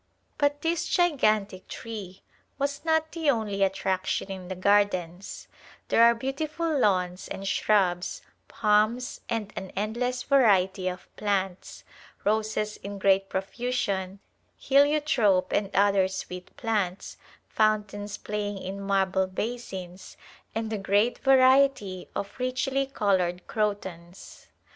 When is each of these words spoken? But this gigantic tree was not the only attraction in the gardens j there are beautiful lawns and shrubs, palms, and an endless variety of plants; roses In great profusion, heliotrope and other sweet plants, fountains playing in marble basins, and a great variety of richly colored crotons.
But 0.39 0.63
this 0.63 0.87
gigantic 0.87 1.67
tree 1.67 2.23
was 2.57 2.83
not 2.83 3.11
the 3.11 3.29
only 3.29 3.61
attraction 3.61 4.31
in 4.31 4.47
the 4.47 4.55
gardens 4.55 5.45
j 5.45 5.57
there 5.89 6.03
are 6.05 6.15
beautiful 6.15 6.75
lawns 6.75 7.27
and 7.27 7.47
shrubs, 7.47 8.23
palms, 8.47 9.21
and 9.29 9.53
an 9.55 9.69
endless 9.75 10.23
variety 10.23 10.87
of 10.87 11.07
plants; 11.17 11.83
roses 12.23 12.77
In 12.77 12.97
great 12.97 13.29
profusion, 13.29 14.17
heliotrope 14.57 15.51
and 15.53 15.69
other 15.75 16.07
sweet 16.07 16.57
plants, 16.57 17.17
fountains 17.47 18.17
playing 18.17 18.57
in 18.57 18.81
marble 18.81 19.27
basins, 19.27 20.17
and 20.55 20.73
a 20.73 20.79
great 20.79 21.19
variety 21.19 22.07
of 22.15 22.39
richly 22.39 22.87
colored 22.87 23.45
crotons. 23.45 24.47